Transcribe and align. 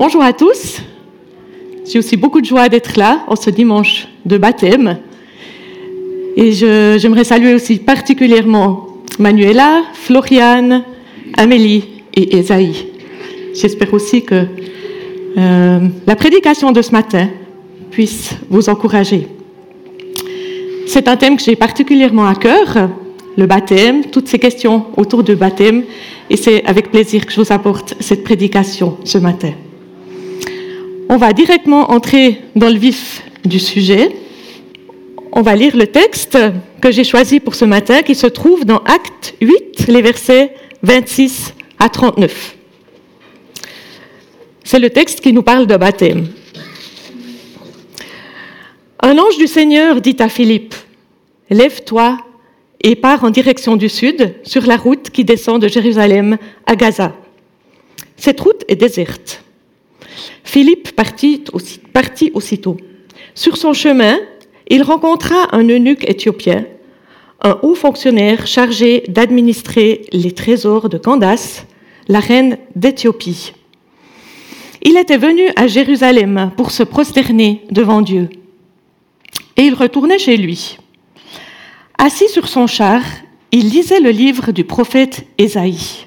Bonjour 0.00 0.22
à 0.22 0.32
tous. 0.32 0.78
J'ai 1.84 1.98
aussi 1.98 2.16
beaucoup 2.16 2.40
de 2.40 2.46
joie 2.46 2.70
d'être 2.70 2.96
là 2.96 3.22
en 3.26 3.36
ce 3.36 3.50
dimanche 3.50 4.08
de 4.24 4.38
baptême. 4.38 4.96
Et 6.36 6.52
j'aimerais 6.52 7.24
saluer 7.24 7.52
aussi 7.52 7.76
particulièrement 7.76 8.86
Manuela, 9.18 9.82
Floriane, 9.92 10.84
Amélie 11.36 11.84
et 12.14 12.38
Esaïe. 12.38 12.86
J'espère 13.52 13.92
aussi 13.92 14.22
que 14.24 14.46
euh, 15.36 15.80
la 16.06 16.16
prédication 16.16 16.72
de 16.72 16.80
ce 16.80 16.92
matin 16.92 17.28
puisse 17.90 18.30
vous 18.48 18.70
encourager. 18.70 19.26
C'est 20.86 21.08
un 21.08 21.16
thème 21.18 21.36
que 21.36 21.42
j'ai 21.42 21.56
particulièrement 21.56 22.24
à 22.24 22.36
cœur, 22.36 22.88
le 23.36 23.44
baptême, 23.44 24.06
toutes 24.06 24.28
ces 24.28 24.38
questions 24.38 24.86
autour 24.96 25.22
du 25.22 25.36
baptême, 25.36 25.84
et 26.30 26.38
c'est 26.38 26.64
avec 26.64 26.90
plaisir 26.90 27.26
que 27.26 27.32
je 27.32 27.40
vous 27.42 27.52
apporte 27.52 27.96
cette 28.00 28.24
prédication 28.24 28.96
ce 29.04 29.18
matin. 29.18 29.52
On 31.12 31.16
va 31.16 31.32
directement 31.32 31.90
entrer 31.90 32.40
dans 32.54 32.68
le 32.68 32.78
vif 32.78 33.24
du 33.44 33.58
sujet. 33.58 34.14
On 35.32 35.42
va 35.42 35.56
lire 35.56 35.76
le 35.76 35.88
texte 35.88 36.38
que 36.80 36.92
j'ai 36.92 37.02
choisi 37.02 37.40
pour 37.40 37.56
ce 37.56 37.64
matin 37.64 38.02
qui 38.02 38.14
se 38.14 38.28
trouve 38.28 38.64
dans 38.64 38.78
Acte 38.84 39.34
8, 39.40 39.88
les 39.88 40.02
versets 40.02 40.54
26 40.84 41.52
à 41.80 41.88
39. 41.88 42.54
C'est 44.62 44.78
le 44.78 44.88
texte 44.88 45.20
qui 45.20 45.32
nous 45.32 45.42
parle 45.42 45.66
de 45.66 45.76
baptême. 45.76 46.28
Un 49.00 49.18
ange 49.18 49.36
du 49.36 49.48
Seigneur 49.48 50.00
dit 50.00 50.16
à 50.20 50.28
Philippe, 50.28 50.76
Lève-toi 51.50 52.18
et 52.84 52.94
pars 52.94 53.24
en 53.24 53.30
direction 53.30 53.74
du 53.74 53.88
sud 53.88 54.36
sur 54.44 54.64
la 54.64 54.76
route 54.76 55.10
qui 55.10 55.24
descend 55.24 55.60
de 55.60 55.66
Jérusalem 55.66 56.38
à 56.66 56.76
Gaza. 56.76 57.16
Cette 58.16 58.38
route 58.38 58.62
est 58.68 58.76
déserte. 58.76 59.42
Philippe 60.44 60.92
partit, 60.92 61.44
aussitôt. 62.34 62.76
Sur 63.34 63.56
son 63.56 63.72
chemin, 63.72 64.18
il 64.68 64.82
rencontra 64.82 65.54
un 65.54 65.68
eunuque 65.68 66.08
éthiopien, 66.08 66.64
un 67.42 67.58
haut 67.62 67.74
fonctionnaire 67.74 68.46
chargé 68.46 69.04
d'administrer 69.08 70.02
les 70.12 70.32
trésors 70.32 70.88
de 70.88 70.98
Candace, 70.98 71.66
la 72.08 72.20
reine 72.20 72.58
d'Éthiopie. 72.76 73.52
Il 74.82 74.96
était 74.96 75.16
venu 75.16 75.50
à 75.56 75.66
Jérusalem 75.66 76.52
pour 76.56 76.70
se 76.70 76.82
prosterner 76.82 77.62
devant 77.70 78.00
Dieu. 78.00 78.28
Et 79.56 79.62
il 79.62 79.74
retournait 79.74 80.18
chez 80.18 80.36
lui. 80.36 80.78
Assis 81.98 82.28
sur 82.28 82.48
son 82.48 82.66
char, 82.66 83.02
il 83.52 83.68
lisait 83.68 84.00
le 84.00 84.10
livre 84.10 84.52
du 84.52 84.64
prophète 84.64 85.26
Ésaïe. 85.36 86.06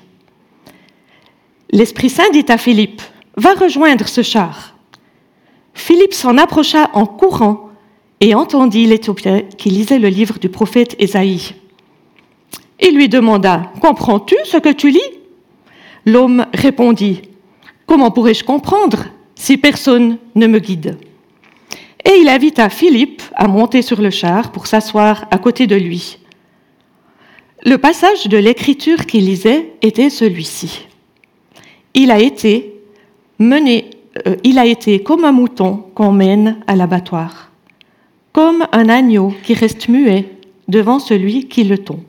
L'Esprit 1.72 2.10
Saint 2.10 2.30
dit 2.32 2.46
à 2.50 2.58
Philippe, 2.58 3.02
Va 3.36 3.54
rejoindre 3.54 4.08
ce 4.08 4.22
char. 4.22 4.76
Philippe 5.74 6.14
s'en 6.14 6.38
approcha 6.38 6.90
en 6.94 7.06
courant 7.06 7.70
et 8.20 8.36
entendit 8.36 8.86
l'Éthiopien 8.86 9.42
qui 9.58 9.70
lisait 9.70 10.00
le 10.00 10.10
livre 10.10 10.38
du 10.40 10.50
prophète 10.50 10.96
Ésaïe. 11.00 11.56
Il 12.80 12.96
lui 12.96 13.10
demanda, 13.10 13.72
Comprends-tu 13.82 14.36
ce 14.46 14.58
que 14.58 14.72
tu 14.72 14.92
lis? 14.92 15.00
L'homme 16.06 16.46
répondit, 16.54 17.22
Comment 17.86 18.12
pourrais-je 18.12 18.44
comprendre 18.44 19.06
si 19.36 19.58
personne 19.58 20.18
ne 20.36 20.48
me 20.48 20.60
guide? 20.60 20.98
Et 22.06 22.18
il 22.22 22.30
invita 22.30 22.70
Philippe 22.70 23.22
à 23.36 23.48
monter 23.48 23.82
sur 23.82 24.02
le 24.02 24.10
char 24.10 24.52
pour 24.52 24.68
s'asseoir 24.68 25.26
à 25.32 25.38
côté 25.38 25.68
de 25.68 25.76
lui. 25.76 26.20
Le 27.66 27.78
passage 27.78 28.28
de 28.28 28.38
l'écriture 28.38 29.06
qu'il 29.06 29.26
lisait 29.26 29.74
était 29.82 30.10
celui-ci. 30.10 30.86
Il 31.94 32.12
a 32.12 32.20
été 32.20 32.73
euh, 33.42 34.36
il 34.44 34.60
a 34.60 34.66
été 34.66 35.02
comme 35.02 35.26
un 35.26 35.32
mouton 35.32 35.86
qu'on 35.96 36.12
mène 36.12 36.60
à 36.68 36.76
l'abattoir, 36.76 37.52
comme 38.32 38.66
un 38.72 38.90
agneau 38.90 39.34
qui 39.44 39.54
reste 39.54 39.90
muet 39.90 40.30
devant 40.68 41.00
celui 41.00 41.48
qui 41.48 41.64
le 41.64 41.78
tond. 41.78 42.04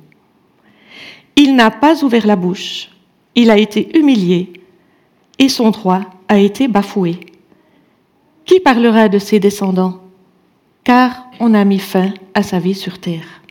Il 1.36 1.56
n'a 1.56 1.70
pas 1.70 2.04
ouvert 2.04 2.26
la 2.26 2.36
bouche, 2.36 2.90
il 3.34 3.50
a 3.50 3.58
été 3.58 3.96
humilié 3.98 4.52
et 5.38 5.48
son 5.48 5.70
droit 5.70 6.02
a 6.28 6.38
été 6.38 6.68
bafoué. 6.68 7.18
Qui 8.44 8.60
parlera 8.60 9.08
de 9.08 9.18
ses 9.18 9.40
descendants? 9.40 10.00
Car 10.84 11.26
on 11.40 11.54
a 11.54 11.64
mis 11.64 11.78
fin 11.78 12.12
à 12.34 12.42
sa 12.42 12.58
vie 12.58 12.74
sur 12.74 12.98
terre. 12.98 13.42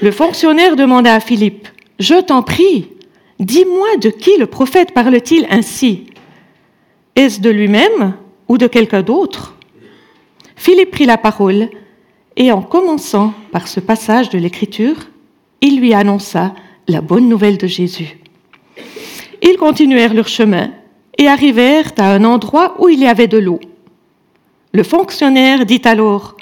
Le 0.00 0.10
fonctionnaire 0.10 0.76
demanda 0.76 1.14
à 1.14 1.20
Philippe, 1.20 1.68
Je 1.98 2.20
t'en 2.20 2.42
prie, 2.42 2.88
dis-moi 3.38 3.96
de 3.98 4.10
qui 4.10 4.36
le 4.38 4.46
prophète 4.46 4.92
parle-t-il 4.92 5.46
ainsi? 5.50 6.06
Est-ce 7.14 7.40
de 7.40 7.50
lui-même 7.50 8.14
ou 8.48 8.58
de 8.58 8.66
quelqu'un 8.66 9.02
d'autre? 9.02 9.56
Philippe 10.56 10.90
prit 10.90 11.06
la 11.06 11.18
parole 11.18 11.70
et 12.36 12.52
en 12.52 12.62
commençant 12.62 13.32
par 13.52 13.68
ce 13.68 13.80
passage 13.80 14.30
de 14.30 14.38
l'Écriture, 14.38 15.08
il 15.60 15.80
lui 15.80 15.94
annonça 15.94 16.54
la 16.88 17.00
bonne 17.00 17.28
nouvelle 17.28 17.58
de 17.58 17.66
Jésus. 17.66 18.18
Ils 19.42 19.56
continuèrent 19.56 20.14
leur 20.14 20.28
chemin 20.28 20.70
et 21.18 21.28
arrivèrent 21.28 21.92
à 21.98 22.12
un 22.12 22.24
endroit 22.24 22.76
où 22.78 22.88
il 22.88 23.00
y 23.00 23.06
avait 23.06 23.28
de 23.28 23.38
l'eau. 23.38 23.60
Le 24.72 24.82
fonctionnaire 24.82 25.64
dit 25.64 25.82
alors, 25.84 26.36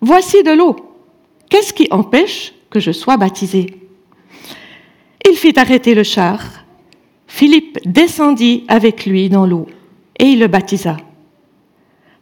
Voici 0.00 0.42
de 0.42 0.50
l'eau. 0.50 0.76
Qu'est-ce 1.48 1.72
qui 1.72 1.88
empêche 1.90 2.52
que 2.70 2.80
je 2.80 2.92
sois 2.92 3.16
baptisé? 3.16 3.85
Il 5.28 5.36
fit 5.36 5.58
arrêter 5.58 5.94
le 5.94 6.04
char. 6.04 6.40
Philippe 7.26 7.78
descendit 7.84 8.64
avec 8.68 9.06
lui 9.06 9.28
dans 9.28 9.44
l'eau 9.44 9.66
et 10.18 10.24
il 10.24 10.38
le 10.38 10.46
baptisa. 10.46 10.96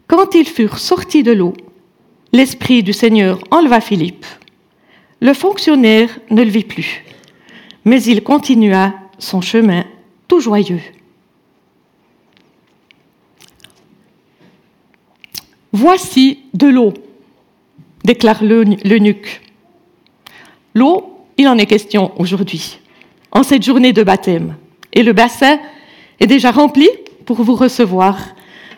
Quand 0.07 0.35
ils 0.35 0.47
furent 0.47 0.79
sortis 0.79 1.23
de 1.23 1.33
l'eau, 1.33 1.53
l'Esprit 2.33 2.83
du 2.83 2.95
Seigneur 2.95 3.39
enleva 3.51 3.83
Philippe. 3.83 4.25
Le 5.21 5.35
fonctionnaire 5.35 6.19
ne 6.31 6.43
le 6.43 6.51
vit 6.51 6.65
plus, 6.65 7.05
mais 7.85 8.03
il 8.03 8.23
continua 8.23 8.95
son 9.19 9.41
chemin 9.41 9.85
tout 10.27 10.41
joyeux. 10.41 10.81
Voici 15.73 16.41
de 16.55 16.69
l'eau, 16.69 16.95
déclare 18.03 18.43
l'eunuque. 18.43 19.43
L'eau, 20.75 21.27
il 21.37 21.49
en 21.49 21.59
est 21.59 21.67
question 21.67 22.13
aujourd'hui, 22.19 22.79
en 23.35 23.43
cette 23.43 23.65
journée 23.65 23.93
de 23.93 24.03
baptême. 24.03 24.57
Et 24.93 25.03
le 25.03 25.13
bassin 25.13 25.59
est 26.21 26.27
déjà 26.27 26.53
rempli 26.53 26.89
pour 27.27 27.43
vous 27.43 27.57
recevoir, 27.57 28.17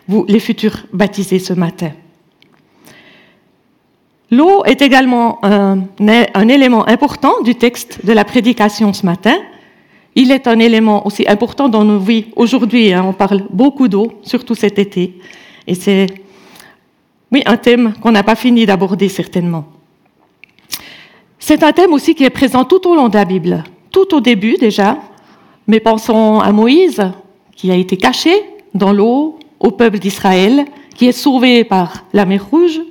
vous 0.09 0.25
les 0.27 0.41
futurs 0.41 0.87
baptisés 0.93 1.39
ce 1.39 1.53
matin. 1.53 1.93
L'eau 4.31 4.65
est 4.65 4.83
également 4.83 5.39
un, 5.45 5.79
élément 6.49 6.89
important 6.89 7.43
du 7.43 7.55
texte 7.55 8.05
de 8.05 8.13
la 8.13 8.25
prédication 8.25 8.93
ce 8.93 9.07
matin, 9.07 9.37
il 10.17 10.33
est 10.33 10.49
un 10.49 10.59
élément 10.59 11.07
aussi 11.07 11.29
important 11.29 11.69
dans 11.69 11.85
nos 11.85 11.99
vies 11.99 12.27
aujourd'hui. 12.37 12.93
Hein. 12.93 13.05
on 13.07 13.13
parle 13.13 13.45
beaucoup 13.51 13.87
d'eau, 13.87 14.15
surtout 14.23 14.55
cet 14.55 14.79
été. 14.79 15.19
Et 15.67 15.75
c'est, 15.75 16.07
oui, 17.31 17.43
un 17.45 17.59
thème 17.59 17.93
qu'on 18.01 18.13
n'a 18.13 18.23
pas 18.23 18.35
fini 18.35 18.65
d'aborder 18.65 19.11
certainement. 19.11 19.67
C'est 21.39 21.63
un 21.63 21.73
thème 21.73 21.93
aussi 21.93 22.15
qui 22.15 22.25
est 22.25 22.31
présent 22.31 22.65
tout 22.65 22.89
au 22.89 22.95
long 22.97 23.09
de 23.09 23.15
la 23.15 23.27
Bible, 23.27 23.63
tout 23.97 24.15
au 24.15 24.21
début 24.21 24.57
déjà. 24.59 24.99
Mais 25.67 25.81
pensons 25.81 26.41
à 26.41 26.53
Moïse, 26.53 27.03
qui 27.57 27.71
a 27.71 27.75
été 27.75 27.97
caché 27.97 28.31
dans 28.75 28.93
l'eau 28.93 29.39
au 29.59 29.71
peuple 29.71 29.99
d'Israël, 29.99 30.67
qui 30.95 31.07
est 31.07 31.13
sauvé 31.13 31.65
par 31.65 32.05
la 32.13 32.27
mer 32.27 32.45
Rouge. 32.45 32.83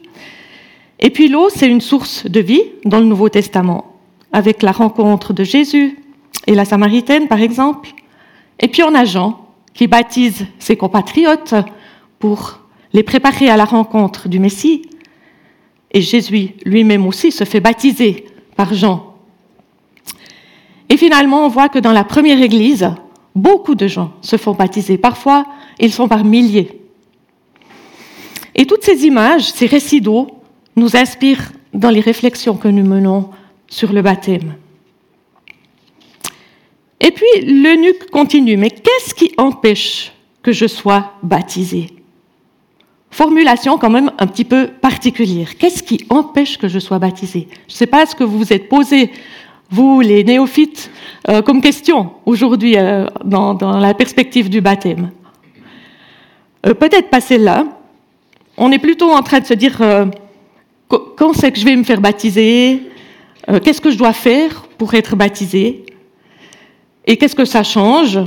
Et 1.00 1.12
puis 1.12 1.28
l'eau, 1.28 1.50
c'est 1.50 1.68
une 1.68 1.82
source 1.82 2.26
de 2.26 2.40
vie 2.40 2.64
dans 2.86 3.00
le 3.00 3.06
Nouveau 3.06 3.30
Testament, 3.30 3.94
avec 4.34 4.64
la 4.64 4.72
rencontre 4.72 5.32
de 5.32 5.44
Jésus 5.44 6.00
et 6.48 6.56
la 6.56 6.66
Samaritaine, 6.66 7.28
par 7.28 7.40
exemple. 7.40 7.90
Et 8.60 8.68
puis 8.68 8.82
on 8.82 8.96
a 8.96 9.06
Jean, 9.06 9.46
qui 9.76 9.86
baptise 9.86 10.48
ses 10.58 10.76
compatriotes 10.76 11.54
pour 12.18 12.62
les 12.94 13.04
préparer 13.04 13.50
à 13.50 13.58
la 13.58 13.66
rencontre 13.66 14.28
du 14.28 14.40
Messie. 14.40 14.90
Et 15.92 16.02
Jésus 16.02 16.56
lui-même 16.66 17.06
aussi 17.06 17.32
se 17.32 17.44
fait 17.44 17.60
baptiser 17.60 18.26
par 18.56 18.74
Jean. 18.74 19.15
Et 20.96 20.98
finalement, 20.98 21.46
on 21.46 21.50
voit 21.50 21.68
que 21.68 21.78
dans 21.78 21.92
la 21.92 22.06
première 22.06 22.42
Église, 22.42 22.90
beaucoup 23.36 23.76
de 23.76 23.86
gens 23.86 24.14
se 24.22 24.38
font 24.38 24.54
baptiser. 24.54 24.98
Parfois, 24.98 25.46
ils 25.78 25.92
sont 25.92 26.08
par 26.08 26.24
milliers. 26.24 26.80
Et 28.56 28.66
toutes 28.66 28.86
ces 28.86 29.06
images, 29.06 29.52
ces 29.52 29.66
récits 29.66 30.00
d'eau, 30.00 30.28
nous 30.78 30.96
inspirent 30.96 31.52
dans 31.74 31.90
les 31.90 32.00
réflexions 32.00 32.56
que 32.56 32.70
nous 32.70 32.86
menons 32.86 33.30
sur 33.68 33.92
le 33.92 34.02
baptême. 34.02 34.56
Et 37.02 37.12
puis 37.12 37.42
l'eunuque 37.42 38.10
continue, 38.10 38.56
mais 38.56 38.70
qu'est-ce 38.70 39.14
qui 39.14 39.34
empêche 39.36 40.14
que 40.42 40.54
je 40.54 40.66
sois 40.66 41.12
baptisé? 41.22 41.90
Formulation 43.12 43.78
quand 43.78 43.90
même 43.90 44.14
un 44.18 44.28
petit 44.28 44.46
peu 44.46 44.68
particulière. 44.68 45.58
Qu'est-ce 45.58 45.84
qui 45.84 46.06
empêche 46.10 46.58
que 46.58 46.70
je 46.70 46.80
sois 46.80 47.00
baptisé? 47.00 47.50
Je 47.68 47.74
ne 47.74 47.78
sais 47.78 47.86
pas 47.86 48.06
ce 48.06 48.16
que 48.16 48.24
vous 48.24 48.38
vous 48.38 48.54
êtes 48.54 48.70
posé 48.70 49.12
vous 49.70 50.02
les 50.02 50.24
néophytes, 50.24 50.92
euh, 51.30 51.42
comme 51.42 51.62
question 51.62 52.12
aujourd'hui 52.26 52.78
euh, 52.78 53.06
dans, 53.24 53.80
la 53.80 53.94
perspective 53.94 54.50
du 54.50 54.62
baptême. 54.62 55.12
Peut-être 56.62 57.10
pas 57.10 57.22
celle-là. 57.22 57.66
On 58.58 58.72
est 58.72 58.80
plutôt 58.80 59.12
en 59.12 59.22
train 59.22 59.40
de 59.40 59.46
se 59.46 59.54
dire 59.54 59.78
quand 60.90 61.34
c'est 61.34 61.52
que 61.52 61.60
je 61.60 61.66
vais 61.66 61.76
me 61.76 61.84
faire 61.84 62.02
baptiser 62.02 62.82
Qu'est-ce 63.64 63.80
que 63.80 63.92
je 63.92 63.98
dois 64.00 64.14
faire 64.14 64.64
pour 64.80 64.96
être 64.96 65.16
baptisé? 65.16 65.86
Et 67.06 67.18
qu'est-ce 67.18 67.36
que 67.36 67.46
ça 67.46 67.62
change? 67.62 68.20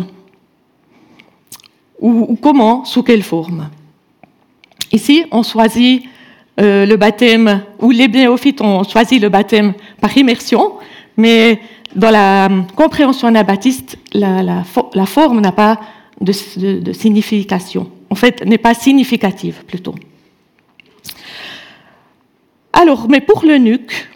Ou 1.98 2.38
comment? 2.40 2.84
Sous 2.84 3.02
quelle 3.02 3.24
forme? 3.24 3.68
Ici, 4.92 5.24
on 5.30 5.42
choisit 5.42 6.04
euh, 6.60 6.86
le 6.86 6.96
baptême, 6.96 7.62
ou 7.78 7.90
les 7.90 8.08
néophytes 8.08 8.60
ont 8.60 8.82
choisi 8.82 9.18
le 9.18 9.28
baptême 9.28 9.74
par 10.00 10.16
immersion, 10.16 10.72
mais 11.18 11.60
dans 11.94 12.10
la 12.10 12.48
compréhension 12.76 13.28
anabaptiste, 13.28 13.98
la, 14.14 14.64
forme 14.64 15.40
n'a 15.40 15.52
pas 15.52 15.80
de, 16.20 16.80
de, 16.80 16.92
signification. 16.92 17.90
En 18.08 18.14
fait, 18.14 18.46
n'est 18.46 18.56
pas 18.56 18.72
significative 18.72 19.64
plutôt. 19.66 19.94
Alors, 22.72 23.08
mais 23.08 23.20
pour 23.20 23.44
l'eunuque, 23.44 24.08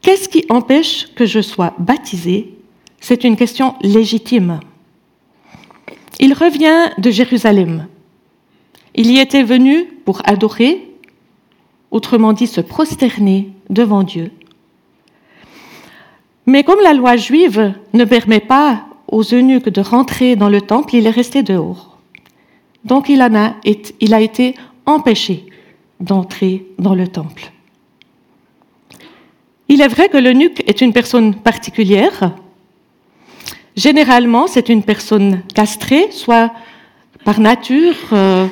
qu'est-ce 0.00 0.28
qui 0.28 0.46
empêche 0.48 1.08
que 1.14 1.26
je 1.26 1.40
sois 1.40 1.74
baptisé? 1.78 2.54
C'est 2.98 3.24
une 3.24 3.36
question 3.36 3.74
légitime. 3.82 4.60
Il 6.18 6.32
revient 6.32 6.90
de 6.96 7.10
Jérusalem. 7.10 7.86
Il 8.94 9.10
y 9.10 9.18
était 9.18 9.44
venu 9.44 9.84
pour 10.04 10.22
adorer, 10.24 10.90
autrement 11.90 12.32
dit 12.32 12.46
se 12.46 12.62
prosterner 12.62 13.52
devant 13.68 14.02
Dieu. 14.02 14.32
Mais 16.48 16.64
comme 16.64 16.80
la 16.82 16.94
loi 16.94 17.16
juive 17.16 17.74
ne 17.92 18.04
permet 18.06 18.40
pas 18.40 18.86
aux 19.06 19.22
eunuques 19.34 19.68
de 19.68 19.82
rentrer 19.82 20.34
dans 20.34 20.48
le 20.48 20.62
temple, 20.62 20.94
il 20.94 21.06
est 21.06 21.10
resté 21.10 21.42
dehors. 21.42 21.98
Donc 22.86 23.10
il, 23.10 23.20
a, 23.20 24.20
été 24.22 24.54
empêché 24.86 25.44
d'entrer 26.00 26.64
dans 26.78 26.94
le 26.94 27.06
temple. 27.06 27.52
Il 29.68 29.82
est 29.82 29.88
vrai 29.88 30.08
que 30.08 30.16
l'eunuque 30.16 30.62
est 30.66 30.80
une 30.80 30.94
personne 30.94 31.34
particulière. 31.34 32.32
Généralement, 33.76 34.46
c'est 34.46 34.70
une 34.70 34.82
personne 34.82 35.42
castrée, 35.54 36.10
soit 36.12 36.50
par 37.24 37.40
nature, 37.40 37.94
euh, 38.14 38.46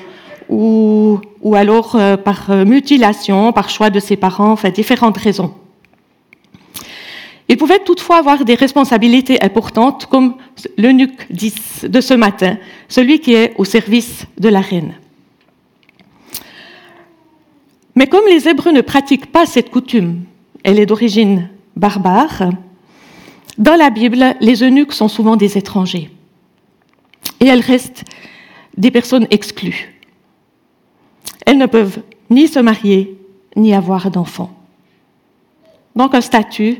ou, 0.50 1.18
alors 1.54 1.96
euh, 1.96 2.18
par 2.18 2.50
euh, 2.50 2.66
mutilation, 2.66 3.54
par 3.54 3.70
choix 3.70 3.88
de 3.88 4.00
ses 4.00 4.16
parents, 4.16 4.52
enfin 4.52 4.68
différentes 4.68 5.16
raisons. 5.16 5.54
Il 7.48 7.56
pouvait 7.56 7.78
toutefois 7.78 8.18
avoir 8.18 8.44
des 8.44 8.54
responsabilités 8.54 9.42
importantes, 9.42 10.06
comme 10.06 10.36
l'eunuque 10.76 11.30
de 11.30 12.00
ce 12.00 12.14
matin, 12.14 12.58
celui 12.88 13.20
qui 13.20 13.34
est 13.34 13.54
au 13.56 13.64
service 13.64 14.26
de 14.38 14.48
la 14.48 14.60
reine. 14.60 14.94
Mais 17.94 18.08
comme 18.08 18.26
les 18.26 18.48
Hébreux 18.48 18.72
ne 18.72 18.80
pratiquent 18.80 19.30
pas 19.32 19.46
cette 19.46 19.70
coutume, 19.70 20.24
elle 20.64 20.78
est 20.78 20.86
d'origine 20.86 21.48
barbare, 21.76 22.50
dans 23.58 23.76
la 23.76 23.90
Bible, 23.90 24.34
les 24.40 24.62
eunuques 24.62 24.92
sont 24.92 25.08
souvent 25.08 25.36
des 25.36 25.56
étrangers. 25.56 26.10
Et 27.40 27.46
elles 27.46 27.60
restent 27.60 28.04
des 28.76 28.90
personnes 28.90 29.26
exclues. 29.30 29.94
Elles 31.46 31.56
ne 31.56 31.66
peuvent 31.66 32.02
ni 32.28 32.48
se 32.48 32.58
marier, 32.58 33.16
ni 33.54 33.72
avoir 33.72 34.10
d'enfants. 34.10 34.52
Donc 35.94 36.14
un 36.14 36.20
statut 36.20 36.78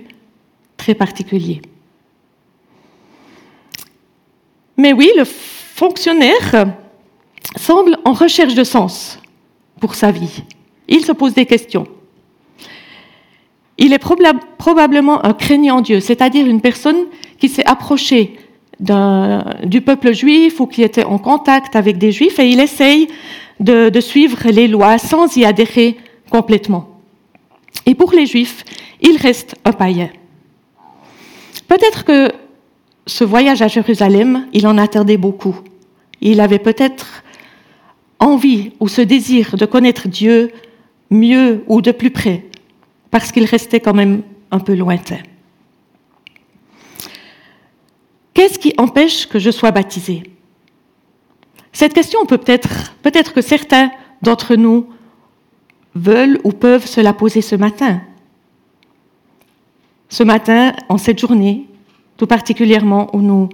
très 0.77 0.95
particulier. 0.95 1.63
Mais 4.77 4.93
oui, 4.93 5.11
le 5.17 5.25
fonctionnaire 5.25 6.67
semble 7.57 7.99
en 8.05 8.13
recherche 8.13 8.55
de 8.55 8.65
sens 8.65 9.19
pour 9.81 9.95
sa 9.95 10.11
vie. 10.11 10.43
Il 10.89 11.05
se 11.05 11.13
pose 11.13 11.35
des 11.35 11.47
questions. 11.47 11.87
Il 13.79 13.93
est 13.93 13.99
probablement 14.59 15.25
un 15.25 15.35
craignant 15.35 15.81
Dieu, 15.81 16.01
c'est-à-dire 16.01 16.47
une 16.47 16.61
personne 16.61 17.07
qui 17.39 17.49
s'est 17.49 17.67
approchée 17.67 18.39
du 18.79 19.81
peuple 19.81 20.13
juif 20.13 20.61
ou 20.61 20.67
qui 20.67 20.83
était 20.83 21.05
en 21.05 21.19
contact 21.19 21.77
avec 21.77 21.99
des 21.99 22.13
juifs 22.13 22.39
et 22.39 22.49
il 22.49 22.61
essaye 22.61 23.09
de, 23.61 24.01
suivre 24.01 24.49
les 24.51 24.69
lois 24.69 24.99
sans 24.99 25.35
y 25.37 25.45
adhérer 25.45 25.97
complètement. 26.31 26.89
Et 27.87 27.95
pour 27.95 28.13
les 28.13 28.27
Juifs, 28.27 28.65
il 29.01 29.17
reste 29.17 29.55
un 29.65 29.73
païen. 29.73 30.11
Peut-être 31.69 32.05
que 32.05 32.33
ce 33.07 33.25
voyage 33.25 33.63
à 33.63 33.69
Jérusalem, 33.69 34.47
il 34.53 34.67
en 34.67 34.79
attendait 34.79 35.17
beaucoup. 35.17 35.57
Il 36.21 36.41
avait 36.41 36.59
peut-être 36.59 37.23
envie 38.19 38.73
ou 38.81 38.89
ce 38.89 39.03
désir 39.03 39.57
de 39.57 39.67
connaître 39.67 40.09
Dieu 40.09 40.51
mieux 41.11 41.65
ou 41.69 41.83
de 41.83 41.93
plus 41.93 42.11
près, 42.11 42.47
parce 43.11 43.31
qu'il 43.31 43.45
restait 43.45 43.81
quand 43.81 43.95
même 43.95 44.23
un 44.51 44.59
peu 44.59 44.75
lointain. 44.75 45.19
Qu'est-ce 48.35 48.59
qui 48.59 48.75
empêche 48.77 49.27
que 49.27 49.39
je 49.39 49.51
sois 49.51 49.71
baptisé 49.71 50.25
cette 51.77 51.93
question 51.93 52.25
peut 52.25 52.41
être, 52.47 52.95
peut-être 53.03 53.35
que 53.35 53.43
certains 53.43 53.91
d'entre 54.23 54.55
nous 54.55 54.87
veulent 55.95 56.41
ou 56.43 56.53
peuvent 56.53 56.87
se 56.87 57.03
la 57.03 57.13
poser 57.13 57.43
ce 57.43 57.55
matin. 57.55 58.01
Ce 60.09 60.23
matin, 60.23 60.73
en 60.89 60.99
cette 60.99 61.19
journée, 61.19 61.67
tout 62.17 62.27
particulièrement 62.27 63.15
où 63.15 63.21
nous 63.21 63.49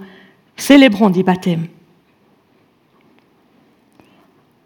célébrons 0.55 1.09
des 1.09 1.23
baptêmes. 1.23 1.67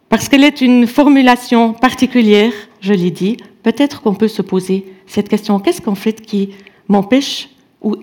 Parce 0.10 0.30
qu'elle 0.30 0.44
est 0.44 0.62
une 0.62 0.88
formulation 0.88 1.74
particulière, 1.74 2.54
je 2.82 2.94
l'ai 2.94 3.12
dit, 3.12 3.38
peut-être 3.64 4.02
qu'on 4.02 4.16
peut 4.16 4.28
se 4.28 4.42
poser 4.42 4.94
cette 5.06 5.30
question, 5.30 5.60
qu'est-ce 5.60 5.82
qu'en 5.82 5.96
fait 5.96 6.22
qui 6.22 6.56
m'empêche 6.88 7.50
ou 7.82 7.96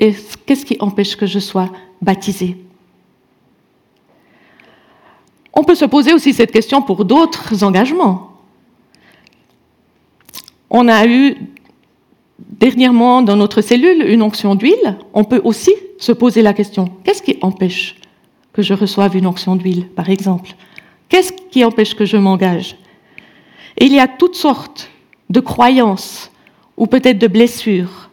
qu'est-ce 0.47 0.65
qui 0.65 0.77
empêche 0.81 1.17
que 1.17 1.27
je 1.27 1.39
sois 1.39 1.71
baptisé 2.01 2.57
on 5.55 5.63
peut 5.63 5.75
se 5.75 5.85
poser 5.85 6.13
aussi 6.13 6.35
cette 6.35 6.51
question 6.51 6.83
pour 6.83 7.05
d'autres 7.05 7.63
engagements. 7.63 8.33
On 10.69 10.89
a 10.89 11.07
eu 11.07 11.37
dernièrement 12.59 13.23
dans 13.23 13.37
notre 13.37 13.61
cellule 13.61 14.05
une 14.07 14.23
onction 14.23 14.55
d'huile. 14.55 14.97
On 15.13 15.25
peut 15.25 15.41
aussi 15.45 15.75
se 15.99 16.13
poser 16.13 16.43
la 16.43 16.53
question, 16.53 16.91
qu'est-ce 17.05 17.23
qui 17.23 17.39
empêche 17.43 17.97
que 18.53 18.63
je 18.63 18.75
reçoive 18.75 19.17
une 19.17 19.27
onction 19.27 19.57
d'huile, 19.57 19.87
par 19.89 20.11
exemple? 20.11 20.51
Qu'est-ce 21.09 21.33
qui 21.33 21.65
empêche 21.65 21.95
que 21.95 22.05
je 22.05 22.17
m'engage? 22.17 22.77
Il 23.79 23.93
y 23.93 23.99
a 23.99 24.07
toutes 24.07 24.37
sortes 24.37 24.91
de 25.31 25.41
croyances 25.41 26.31
ou 26.77 26.87
peut-être 26.87 27.19
de 27.19 27.27
blessures 27.27 28.11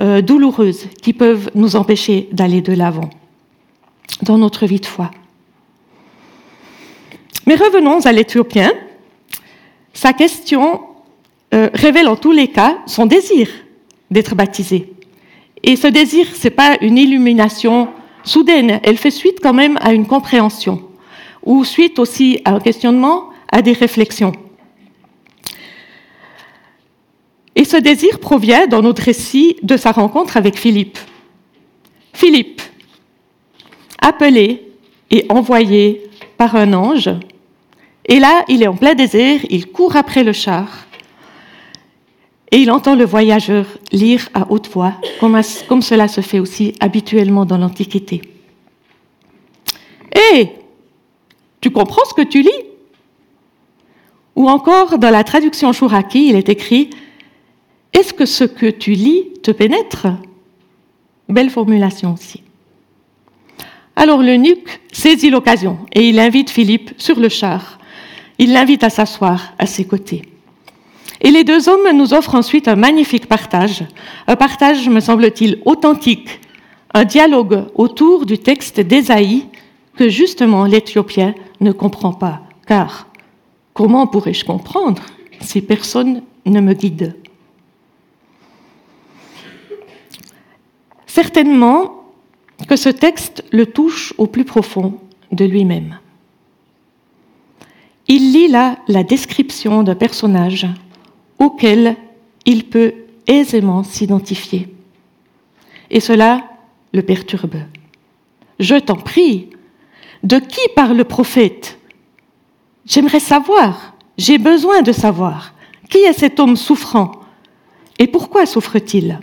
euh, 0.00 0.20
douloureuses 0.20 0.86
qui 1.02 1.12
peuvent 1.12 1.50
nous 1.54 1.76
empêcher 1.76 2.28
d'aller 2.32 2.60
de 2.60 2.72
l'avant 2.72 3.10
dans 4.22 4.38
notre 4.38 4.66
vie 4.66 4.80
de 4.80 4.86
foi. 4.86 5.10
Mais 7.46 7.54
revenons 7.54 8.00
à 8.04 8.12
l'Éthiopien. 8.12 8.72
Sa 9.92 10.12
question 10.12 10.80
euh, 11.54 11.70
révèle 11.72 12.08
en 12.08 12.16
tous 12.16 12.32
les 12.32 12.48
cas 12.48 12.78
son 12.86 13.06
désir 13.06 13.48
d'être 14.10 14.34
baptisé. 14.34 14.92
Et 15.62 15.76
ce 15.76 15.86
désir, 15.86 16.26
ce 16.34 16.44
n'est 16.44 16.50
pas 16.50 16.76
une 16.80 16.98
illumination 16.98 17.88
soudaine, 18.24 18.80
elle 18.82 18.98
fait 18.98 19.10
suite 19.10 19.38
quand 19.42 19.54
même 19.54 19.78
à 19.80 19.92
une 19.92 20.06
compréhension, 20.06 20.82
ou 21.44 21.64
suite 21.64 21.98
aussi 21.98 22.40
à 22.44 22.54
un 22.54 22.60
questionnement, 22.60 23.30
à 23.50 23.62
des 23.62 23.72
réflexions. 23.72 24.32
Et 27.54 27.64
ce 27.64 27.76
désir 27.76 28.18
provient, 28.20 28.66
dans 28.66 28.82
notre 28.82 29.02
récit, 29.02 29.56
de 29.62 29.76
sa 29.76 29.92
rencontre 29.92 30.36
avec 30.36 30.56
Philippe. 30.58 30.98
Philippe, 32.12 32.60
appelé 34.00 34.62
et 35.10 35.24
envoyé 35.30 36.02
par 36.36 36.54
un 36.54 36.74
ange, 36.74 37.10
et 38.08 38.20
là, 38.20 38.44
il 38.48 38.62
est 38.62 38.68
en 38.68 38.76
plein 38.76 38.94
désert, 38.94 39.40
il 39.50 39.66
court 39.66 39.96
après 39.96 40.22
le 40.22 40.32
char, 40.32 40.85
et 42.52 42.58
il 42.58 42.70
entend 42.70 42.94
le 42.94 43.04
voyageur 43.04 43.66
lire 43.92 44.28
à 44.34 44.50
haute 44.50 44.68
voix, 44.68 44.94
comme, 45.20 45.82
cela 45.82 46.08
se 46.08 46.20
fait 46.20 46.38
aussi 46.38 46.74
habituellement 46.80 47.44
dans 47.44 47.58
l'Antiquité. 47.58 48.22
Hé, 50.14 50.50
tu 51.60 51.70
comprends 51.70 52.04
ce 52.08 52.14
que 52.14 52.26
tu 52.26 52.42
lis? 52.42 52.62
Ou 54.36 54.48
encore, 54.48 54.98
dans 54.98 55.10
la 55.10 55.24
traduction 55.24 55.72
Chouraki, 55.72 56.28
il 56.28 56.36
est 56.36 56.48
écrit 56.48 56.90
Est-ce 57.92 58.14
que 58.14 58.26
ce 58.26 58.44
que 58.44 58.66
tu 58.66 58.92
lis 58.92 59.32
te 59.42 59.50
pénètre? 59.50 60.06
Belle 61.28 61.50
formulation 61.50 62.14
aussi. 62.14 62.42
Alors 63.96 64.22
l'eunuque 64.22 64.80
saisit 64.92 65.30
l'occasion 65.30 65.78
et 65.92 66.08
il 66.08 66.20
invite 66.20 66.50
Philippe 66.50 66.92
sur 66.98 67.18
le 67.18 67.28
char 67.28 67.78
il 68.38 68.52
l'invite 68.52 68.84
à 68.84 68.90
s'asseoir 68.90 69.54
à 69.58 69.66
ses 69.66 69.86
côtés. 69.86 70.22
Et 71.20 71.30
les 71.30 71.44
deux 71.44 71.68
hommes 71.68 71.96
nous 71.96 72.14
offrent 72.14 72.34
ensuite 72.34 72.68
un 72.68 72.76
magnifique 72.76 73.26
partage, 73.26 73.84
un 74.26 74.36
partage, 74.36 74.88
me 74.88 75.00
semble-t-il, 75.00 75.60
authentique, 75.64 76.40
un 76.92 77.04
dialogue 77.04 77.66
autour 77.74 78.26
du 78.26 78.38
texte 78.38 78.80
d'Ésaïe 78.80 79.46
que 79.96 80.08
justement 80.08 80.64
l'Éthiopien 80.64 81.34
ne 81.60 81.72
comprend 81.72 82.12
pas. 82.12 82.42
Car 82.66 83.08
comment 83.72 84.06
pourrais-je 84.06 84.44
comprendre 84.44 85.02
si 85.40 85.62
personne 85.62 86.22
ne 86.44 86.60
me 86.60 86.74
guide? 86.74 87.16
Certainement 91.06 92.04
que 92.68 92.76
ce 92.76 92.88
texte 92.88 93.44
le 93.52 93.66
touche 93.66 94.12
au 94.18 94.26
plus 94.26 94.44
profond 94.44 94.98
de 95.32 95.44
lui-même. 95.44 95.98
Il 98.08 98.32
lit 98.32 98.48
là 98.48 98.78
la 98.86 99.02
description 99.02 99.82
d'un 99.82 99.94
personnage 99.94 100.66
auquel 101.38 101.96
il 102.44 102.68
peut 102.68 102.94
aisément 103.26 103.82
s'identifier. 103.82 104.68
Et 105.90 106.00
cela 106.00 106.44
le 106.92 107.02
perturbe. 107.02 107.56
Je 108.58 108.76
t'en 108.76 108.96
prie, 108.96 109.50
de 110.22 110.38
qui 110.38 110.60
parle 110.74 110.96
le 110.96 111.04
prophète? 111.04 111.78
J'aimerais 112.86 113.20
savoir, 113.20 113.94
j'ai 114.16 114.38
besoin 114.38 114.82
de 114.82 114.92
savoir. 114.92 115.52
Qui 115.90 115.98
est 115.98 116.12
cet 116.12 116.40
homme 116.40 116.56
souffrant? 116.56 117.12
Et 117.98 118.06
pourquoi 118.06 118.46
souffre-t-il? 118.46 119.20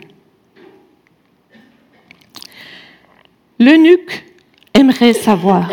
L'eunuque 3.58 4.24
aimerait 4.72 5.12
savoir. 5.12 5.70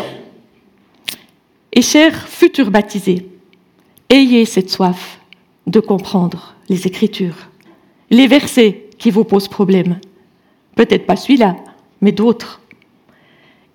Et 1.72 1.82
chers 1.82 2.28
futurs 2.28 2.70
baptisés, 2.70 3.28
ayez 4.10 4.44
cette 4.44 4.70
soif 4.70 5.18
de 5.66 5.80
comprendre 5.80 6.54
les 6.68 6.86
Écritures, 6.86 7.48
les 8.10 8.26
versets 8.26 8.88
qui 8.98 9.10
vous 9.10 9.24
posent 9.24 9.48
problème. 9.48 9.98
Peut-être 10.76 11.06
pas 11.06 11.16
celui-là, 11.16 11.56
mais 12.00 12.12
d'autres. 12.12 12.60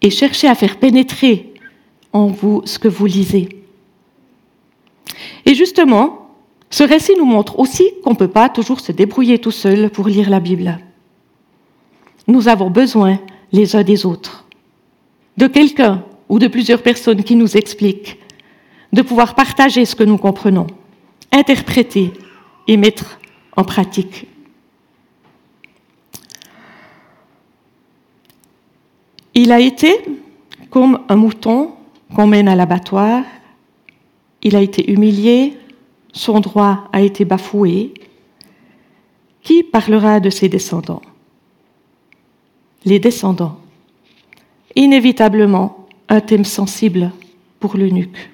Et 0.01 0.09
cherchez 0.09 0.47
à 0.47 0.55
faire 0.55 0.77
pénétrer 0.77 1.53
en 2.13 2.27
vous 2.27 2.61
ce 2.65 2.79
que 2.79 2.87
vous 2.87 3.05
lisez. 3.05 3.49
Et 5.45 5.55
justement, 5.55 6.29
ce 6.69 6.83
récit 6.83 7.15
nous 7.17 7.25
montre 7.25 7.59
aussi 7.59 7.91
qu'on 8.03 8.11
ne 8.11 8.15
peut 8.15 8.27
pas 8.27 8.49
toujours 8.49 8.79
se 8.79 8.91
débrouiller 8.91 9.39
tout 9.39 9.51
seul 9.51 9.89
pour 9.89 10.07
lire 10.07 10.29
la 10.29 10.39
Bible. 10.39 10.79
Nous 12.27 12.49
avons 12.49 12.69
besoin 12.69 13.19
les 13.53 13.75
uns 13.75 13.83
des 13.83 14.05
autres, 14.05 14.45
de 15.37 15.47
quelqu'un 15.47 16.03
ou 16.27 16.39
de 16.39 16.47
plusieurs 16.47 16.81
personnes 16.81 17.23
qui 17.23 17.35
nous 17.35 17.55
expliquent, 17.55 18.19
de 18.91 19.01
pouvoir 19.01 19.35
partager 19.35 19.85
ce 19.85 19.95
que 19.95 20.03
nous 20.03 20.17
comprenons, 20.17 20.67
interpréter 21.31 22.13
et 22.67 22.77
mettre 22.77 23.19
en 23.55 23.63
pratique. 23.63 24.27
Il 29.33 29.51
a 29.51 29.59
été 29.59 29.93
comme 30.69 30.99
un 31.09 31.15
mouton 31.15 31.73
qu'on 32.15 32.27
mène 32.27 32.47
à 32.47 32.55
l'abattoir, 32.55 33.23
il 34.41 34.55
a 34.55 34.61
été 34.61 34.91
humilié, 34.91 35.57
son 36.11 36.39
droit 36.39 36.89
a 36.91 37.01
été 37.01 37.25
bafoué. 37.25 37.93
Qui 39.41 39.63
parlera 39.63 40.19
de 40.19 40.29
ses 40.29 40.49
descendants? 40.49 41.01
Les 42.83 42.99
descendants. 42.99 43.59
Inévitablement, 44.75 45.87
un 46.09 46.19
thème 46.19 46.45
sensible 46.45 47.11
pour 47.59 47.77
l'eunuque. 47.77 48.29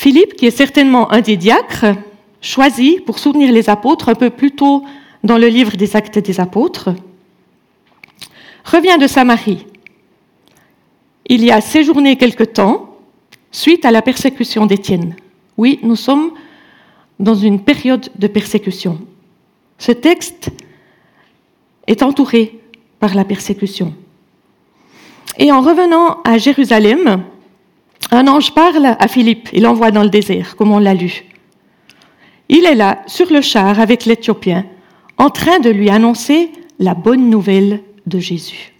Philippe, 0.00 0.32
qui 0.32 0.46
est 0.46 0.50
certainement 0.50 1.12
un 1.12 1.20
des 1.20 1.36
diacres, 1.36 1.94
choisit 2.40 3.04
pour 3.04 3.18
soutenir 3.18 3.52
les 3.52 3.68
apôtres 3.68 4.08
un 4.08 4.14
peu 4.14 4.30
plus 4.30 4.52
tôt 4.52 4.82
dans 5.22 5.36
le 5.36 5.48
livre 5.48 5.76
des 5.76 5.94
actes 5.94 6.18
des 6.18 6.40
apôtres, 6.40 6.88
revient 8.64 8.96
de 8.98 9.06
Samarie. 9.06 9.66
Il 11.26 11.44
y 11.44 11.50
a 11.50 11.60
séjourné 11.60 12.16
quelque 12.16 12.44
temps 12.44 12.96
suite 13.52 13.84
à 13.84 13.90
la 13.90 14.00
persécution 14.00 14.64
d'Étienne. 14.64 15.16
Oui, 15.58 15.78
nous 15.82 15.96
sommes 15.96 16.30
dans 17.18 17.34
une 17.34 17.60
période 17.62 18.08
de 18.18 18.26
persécution. 18.26 18.98
Ce 19.76 19.92
texte 19.92 20.48
est 21.86 22.02
entouré 22.02 22.58
par 23.00 23.14
la 23.14 23.26
persécution. 23.26 23.92
Et 25.36 25.52
en 25.52 25.60
revenant 25.60 26.22
à 26.24 26.38
Jérusalem, 26.38 27.22
un 28.10 28.26
ange 28.26 28.52
parle 28.54 28.96
à 28.98 29.08
Philippe, 29.08 29.48
il 29.52 29.62
l'envoie 29.62 29.90
dans 29.90 30.02
le 30.02 30.08
désert, 30.08 30.56
comme 30.56 30.72
on 30.72 30.78
l'a 30.78 30.94
lu. 30.94 31.24
Il 32.48 32.64
est 32.64 32.74
là, 32.74 33.02
sur 33.06 33.30
le 33.30 33.40
char, 33.40 33.78
avec 33.78 34.04
l'Éthiopien, 34.04 34.66
en 35.18 35.30
train 35.30 35.60
de 35.60 35.70
lui 35.70 35.90
annoncer 35.90 36.50
la 36.78 36.94
bonne 36.94 37.30
nouvelle 37.30 37.82
de 38.06 38.18
Jésus. 38.18 38.72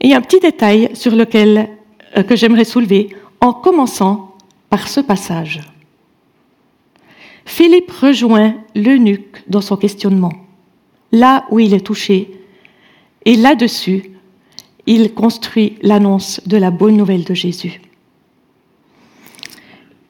Et 0.00 0.14
un 0.14 0.20
petit 0.20 0.40
détail 0.40 0.90
sur 0.94 1.14
lequel 1.14 1.68
euh, 2.16 2.22
que 2.22 2.34
j'aimerais 2.34 2.64
soulever, 2.64 3.14
en 3.40 3.52
commençant 3.52 4.34
par 4.70 4.88
ce 4.88 5.00
passage. 5.00 5.60
Philippe 7.44 7.90
rejoint 7.90 8.54
l'eunuque 8.74 9.42
dans 9.48 9.60
son 9.60 9.76
questionnement 9.76 10.32
là 11.12 11.44
où 11.50 11.60
il 11.60 11.74
est 11.74 11.86
touché. 11.86 12.30
Et 13.24 13.36
là-dessus, 13.36 14.10
il 14.86 15.14
construit 15.14 15.76
l'annonce 15.82 16.40
de 16.46 16.56
la 16.56 16.70
bonne 16.70 16.96
nouvelle 16.96 17.24
de 17.24 17.34
Jésus. 17.34 17.80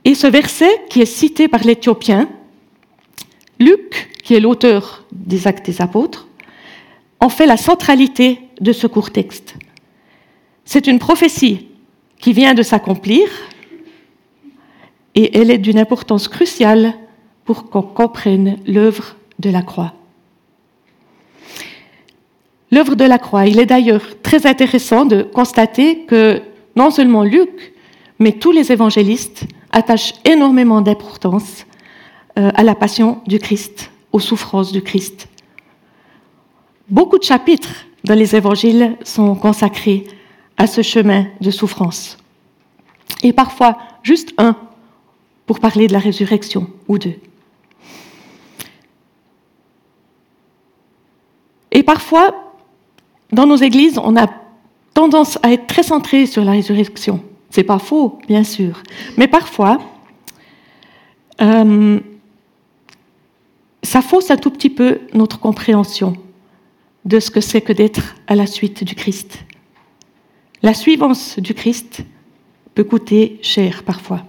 Et 0.05 0.14
ce 0.14 0.26
verset 0.26 0.83
qui 0.88 1.00
est 1.00 1.07
cité 1.07 1.49
par 1.49 1.62
l'Éthiopien, 1.62 2.29
Luc, 3.61 4.11
qui 4.23 4.35
est 4.35 4.41
l'auteur 4.41 5.05
des 5.12 5.47
Actes 5.47 5.67
des 5.67 5.81
Apôtres, 5.81 6.26
en 7.21 7.29
fait 7.29 7.47
la 7.47 7.57
centralité 7.57 8.41
de 8.61 8.73
ce 8.73 8.87
court 8.87 9.11
texte. 9.11 9.55
C'est 10.64 10.87
une 10.87 10.99
prophétie 10.99 11.69
qui 12.19 12.33
vient 12.33 12.55
de 12.55 12.62
s'accomplir 12.62 13.29
et 15.14 15.38
elle 15.38 15.50
est 15.50 15.59
d'une 15.59 15.79
importance 15.79 16.29
cruciale 16.29 16.95
pour 17.45 17.69
qu'on 17.69 17.83
comprenne 17.83 18.59
l'œuvre 18.67 19.17
de 19.38 19.50
la 19.50 19.62
croix 19.62 19.95
l'œuvre 22.73 22.97
de 22.97 23.05
la 23.05 23.19
croix. 23.19 23.47
Il 23.47 23.61
est 23.61 23.67
d'ailleurs 23.67 24.02
très 24.23 24.47
intéressant 24.47 25.05
de 25.05 25.23
constater 25.23 26.05
que 26.07 26.43
non 26.75 26.91
seulement 26.91 27.23
Luc, 27.23 27.75
mais 28.19 28.33
tous 28.33 28.50
les 28.50 28.73
évangélistes 28.73 29.45
attachent 29.71 30.14
énormément 30.25 30.81
d'importance 30.81 31.67
euh, 32.38 32.50
à 32.55 32.64
la 32.64 32.75
passion 32.75 33.21
du 33.26 33.38
Christ, 33.38 33.91
aux 34.11 34.21
souffrances 34.21 34.73
du 34.73 34.83
Christ. 34.83 35.29
Beaucoup 36.88 37.19
de 37.19 37.25
chapitres 37.25 37.87
dans 38.05 38.14
les 38.14 38.35
évangiles 38.35 38.97
sont 39.05 39.35
consacrés 39.35 40.05
à 40.57 40.67
ce 40.67 40.83
chemin 40.83 41.26
de 41.41 41.50
souffrance. 41.50 42.17
Et 43.23 43.33
parfois 43.33 43.79
juste 44.02 44.33
un 44.38 44.57
pour 45.47 45.61
parler 45.61 45.87
de 45.87 45.93
la 45.93 45.99
résurrection 45.99 46.69
ou 46.88 46.99
deux. 46.99 47.14
Et 51.71 51.83
parfois, 51.83 52.42
dans 53.33 53.47
nos 53.47 53.57
églises, 53.57 53.99
on 53.99 54.17
a 54.17 54.29
tendance 54.95 55.39
à 55.43 55.53
être 55.53 55.67
très 55.67 55.83
centré 55.83 56.27
sur 56.27 56.45
la 56.45 56.53
résurrection. 56.53 57.23
C'est 57.51 57.65
pas 57.65 57.79
faux, 57.79 58.19
bien 58.29 58.45
sûr. 58.45 58.83
Mais 59.17 59.27
parfois, 59.27 59.79
euh, 61.41 61.99
ça 63.83 64.03
fausse 64.03 64.31
un 64.31 64.37
tout 64.37 64.51
petit 64.51 64.71
peu 64.71 65.01
notre 65.15 65.41
compréhension 65.41 66.15
de 67.05 67.19
ce 67.21 67.31
que 67.31 67.41
c'est 67.41 67.62
que 67.62 67.73
d'être 67.73 68.15
à 68.27 68.35
la 68.35 68.47
suite 68.47 68.85
du 68.85 68.95
Christ. 68.95 69.39
La 70.62 70.75
suivance 70.75 71.39
du 71.39 71.55
Christ 71.55 72.05
peut 72.75 72.85
coûter 72.85 73.39
cher 73.43 73.83
parfois, 73.83 74.25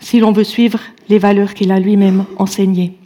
si 0.00 0.18
l'on 0.18 0.32
veut 0.32 0.44
suivre 0.44 0.80
les 1.08 1.18
valeurs 1.18 1.54
qu'il 1.54 1.70
a 1.70 1.78
lui-même 1.78 2.24
enseignées. 2.36 2.98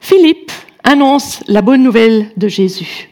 Philippe 0.00 0.52
annonce 0.86 1.42
la 1.48 1.62
bonne 1.62 1.82
nouvelle 1.82 2.30
de 2.36 2.48
Jésus. 2.48 3.10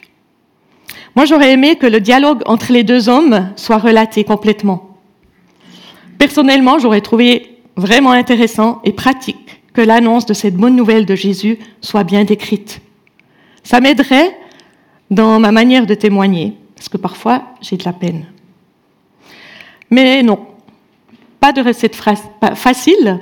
Moi, 1.16 1.26
j'aurais 1.26 1.52
aimé 1.52 1.76
que 1.76 1.86
le 1.86 2.00
dialogue 2.00 2.42
entre 2.46 2.72
les 2.72 2.84
deux 2.84 3.08
hommes 3.08 3.50
soit 3.56 3.78
relaté 3.78 4.24
complètement. 4.24 4.96
Personnellement, 6.18 6.78
j'aurais 6.78 7.00
trouvé 7.00 7.58
vraiment 7.76 8.12
intéressant 8.12 8.80
et 8.84 8.92
pratique 8.92 9.60
que 9.72 9.80
l'annonce 9.80 10.24
de 10.24 10.34
cette 10.34 10.56
bonne 10.56 10.76
nouvelle 10.76 11.04
de 11.04 11.16
Jésus 11.16 11.58
soit 11.80 12.04
bien 12.04 12.24
décrite. 12.24 12.80
Ça 13.64 13.80
m'aiderait 13.80 14.38
dans 15.10 15.40
ma 15.40 15.50
manière 15.50 15.84
de 15.84 15.94
témoigner, 15.94 16.56
parce 16.76 16.88
que 16.88 16.96
parfois 16.96 17.42
j'ai 17.60 17.76
de 17.76 17.84
la 17.84 17.92
peine. 17.92 18.26
Mais 19.90 20.22
non, 20.22 20.46
pas 21.40 21.52
de 21.52 21.60
recette 21.60 21.96
facile, 22.54 23.18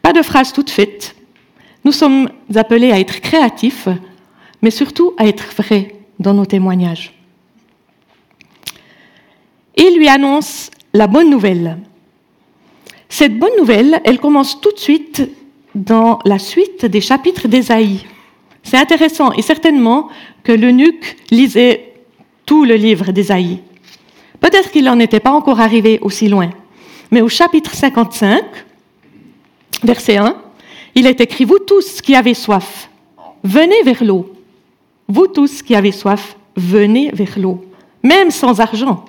pas 0.00 0.14
de 0.14 0.22
phrase 0.22 0.54
toute 0.54 0.70
faite, 0.70 1.14
nous 1.84 1.92
sommes 1.92 2.28
appelés 2.54 2.92
à 2.92 3.00
être 3.00 3.20
créatifs, 3.20 3.88
mais 4.62 4.70
surtout 4.70 5.14
à 5.16 5.26
être 5.26 5.44
vrais 5.56 5.94
dans 6.18 6.34
nos 6.34 6.46
témoignages. 6.46 7.18
et 9.78 9.90
lui 9.92 10.08
annonce 10.08 10.70
la 10.92 11.06
bonne 11.06 11.30
nouvelle. 11.30 11.78
Cette 13.08 13.38
bonne 13.38 13.56
nouvelle, 13.56 14.00
elle 14.04 14.18
commence 14.18 14.60
tout 14.60 14.72
de 14.72 14.78
suite 14.78 15.30
dans 15.74 16.18
la 16.24 16.38
suite 16.38 16.84
des 16.84 17.00
chapitres 17.00 17.48
d'Ésaïe. 17.48 18.04
C'est 18.64 18.76
intéressant 18.76 19.32
et 19.32 19.42
certainement 19.42 20.08
que 20.42 20.52
l'eunuque 20.52 21.16
lisait 21.30 21.94
tout 22.44 22.64
le 22.64 22.74
livre 22.74 23.12
d'Ésaïe. 23.12 23.60
Peut-être 24.40 24.72
qu'il 24.72 24.84
n'en 24.84 24.98
était 24.98 25.20
pas 25.20 25.30
encore 25.30 25.60
arrivé 25.60 25.98
aussi 26.02 26.28
loin, 26.28 26.50
mais 27.10 27.22
au 27.22 27.28
chapitre 27.28 27.74
55, 27.74 28.42
verset 29.84 30.16
1, 30.16 30.36
il 30.98 31.06
est 31.06 31.20
écrit, 31.20 31.44
Vous 31.44 31.60
tous 31.60 32.00
qui 32.00 32.16
avez 32.16 32.34
soif, 32.34 32.90
venez 33.44 33.82
vers 33.84 34.02
l'eau. 34.02 34.34
Vous 35.06 35.28
tous 35.28 35.62
qui 35.62 35.76
avez 35.76 35.92
soif, 35.92 36.36
venez 36.56 37.10
vers 37.12 37.38
l'eau, 37.38 37.64
même 38.02 38.30
sans 38.30 38.60
argent. 38.60 39.04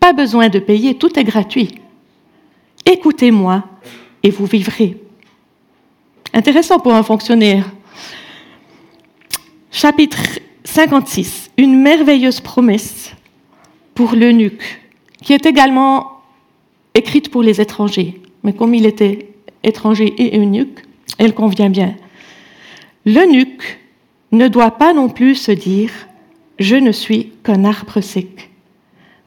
Pas 0.00 0.12
besoin 0.12 0.48
de 0.48 0.58
payer, 0.58 0.96
tout 0.96 1.16
est 1.18 1.24
gratuit. 1.24 1.70
Écoutez-moi 2.84 3.62
et 4.24 4.30
vous 4.30 4.44
vivrez. 4.44 4.96
Intéressant 6.32 6.80
pour 6.80 6.92
un 6.92 7.04
fonctionnaire. 7.04 7.70
Chapitre 9.70 10.40
56. 10.64 11.52
Une 11.56 11.80
merveilleuse 11.80 12.40
promesse 12.40 13.12
pour 13.94 14.14
l'eunuque, 14.16 14.80
qui 15.22 15.32
est 15.32 15.46
également 15.46 16.22
écrite 16.92 17.30
pour 17.30 17.44
les 17.44 17.60
étrangers. 17.60 18.20
Mais 18.42 18.52
comme 18.52 18.74
il 18.74 18.84
était 18.84 19.30
étranger 19.62 20.12
et 20.18 20.36
eunuque, 20.38 20.80
elle 21.18 21.34
convient 21.34 21.70
bien. 21.70 21.94
L'eunuque 23.06 23.78
ne 24.32 24.48
doit 24.48 24.72
pas 24.72 24.92
non 24.92 25.08
plus 25.08 25.34
se 25.34 25.52
dire 25.52 25.90
Je 26.58 26.76
ne 26.76 26.92
suis 26.92 27.32
qu'un 27.42 27.64
arbre 27.64 28.00
sec. 28.00 28.50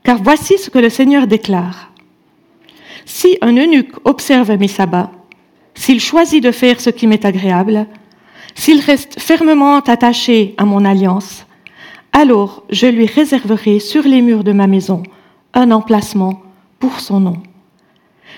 Car 0.03 0.22
voici 0.22 0.57
ce 0.57 0.69
que 0.69 0.79
le 0.79 0.89
Seigneur 0.89 1.27
déclare. 1.27 1.91
Si 3.05 3.38
un 3.41 3.55
eunuque 3.55 3.96
observe 4.05 4.57
mes 4.57 4.67
sabbats, 4.67 5.12
s'il 5.75 6.00
choisit 6.00 6.43
de 6.43 6.51
faire 6.51 6.81
ce 6.81 6.89
qui 6.89 7.07
m'est 7.07 7.25
agréable, 7.25 7.88
s'il 8.55 8.81
reste 8.81 9.19
fermement 9.19 9.77
attaché 9.77 10.55
à 10.57 10.65
mon 10.65 10.84
alliance, 10.84 11.46
alors 12.12 12.63
je 12.69 12.88
lui 12.88 13.05
réserverai 13.05 13.79
sur 13.79 14.03
les 14.03 14.22
murs 14.22 14.43
de 14.43 14.51
ma 14.51 14.67
maison 14.67 15.03
un 15.53 15.72
emplacement 15.72 16.41
pour 16.79 17.00
son 17.00 17.19
nom. 17.19 17.38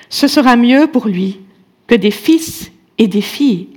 Ce 0.10 0.28
sera 0.28 0.56
mieux 0.56 0.88
pour 0.88 1.08
lui 1.08 1.40
que 1.88 1.96
des 1.96 2.12
fils 2.12 2.72
et 3.00 3.08
des 3.08 3.22
filles. 3.22 3.70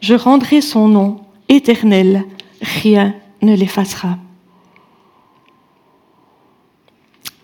Je 0.00 0.14
rendrai 0.14 0.60
son 0.60 0.88
nom 0.88 1.20
éternel, 1.48 2.24
rien 2.60 3.14
ne 3.42 3.54
l'effacera. 3.54 4.18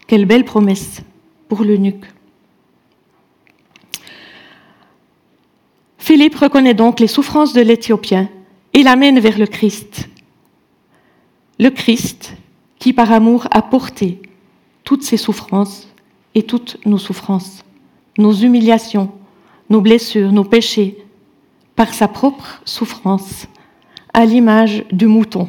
Quelle 0.06 0.26
belle 0.26 0.44
promesse 0.44 1.02
pour 1.48 1.62
l'eunuque. 1.62 2.06
Philippe 5.98 6.36
reconnaît 6.36 6.74
donc 6.74 7.00
les 7.00 7.06
souffrances 7.06 7.52
de 7.54 7.62
l'Éthiopien 7.62 8.28
et 8.72 8.82
l'amène 8.82 9.20
vers 9.20 9.38
le 9.38 9.46
Christ. 9.46 10.08
Le 11.58 11.70
Christ 11.70 12.34
qui, 12.78 12.92
par 12.92 13.10
amour, 13.12 13.46
a 13.50 13.62
porté 13.62 14.20
toutes 14.82 15.02
ses 15.02 15.16
souffrances 15.16 15.88
et 16.34 16.42
toutes 16.42 16.76
nos 16.84 16.98
souffrances, 16.98 17.64
nos 18.18 18.32
humiliations, 18.32 19.12
nos 19.70 19.80
blessures, 19.80 20.32
nos 20.32 20.44
péchés, 20.44 21.04
par 21.76 21.92
sa 21.92 22.08
propre 22.08 22.60
souffrance, 22.64 23.46
à 24.12 24.24
l'image 24.24 24.84
du 24.92 25.06
mouton 25.06 25.48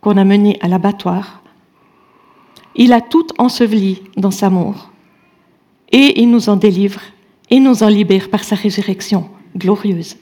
qu'on 0.00 0.16
a 0.16 0.24
mené 0.24 0.58
à 0.60 0.68
l'abattoir. 0.68 1.42
Il 2.74 2.92
a 2.92 3.00
tout 3.00 3.26
enseveli 3.38 4.02
dans 4.16 4.30
sa 4.30 4.50
mort, 4.50 4.90
et 5.92 6.20
il 6.20 6.30
nous 6.30 6.48
en 6.48 6.56
délivre 6.56 7.00
et 7.50 7.60
nous 7.60 7.82
en 7.82 7.88
libère 7.88 8.30
par 8.30 8.44
sa 8.44 8.56
résurrection 8.56 9.28
glorieuse. 9.56 10.16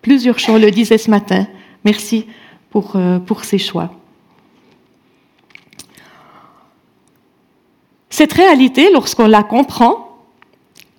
Plusieurs 0.00 0.38
chants 0.38 0.58
le 0.58 0.70
disaient 0.70 0.98
ce 0.98 1.10
matin. 1.10 1.46
Merci 1.84 2.26
pour, 2.70 2.92
euh, 2.94 3.18
pour 3.18 3.44
ces 3.44 3.58
choix. 3.58 3.90
Cette 8.10 8.32
réalité, 8.32 8.92
lorsqu'on 8.92 9.26
la 9.26 9.42
comprend 9.42 10.03